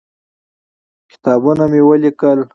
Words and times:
کتابونه 1.11 1.65
مې 1.71 1.81
ولیکل. 1.89 2.39